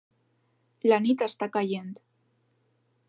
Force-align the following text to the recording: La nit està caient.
La 0.91 0.99
nit 1.05 1.21
està 1.27 1.49
caient. 1.59 1.93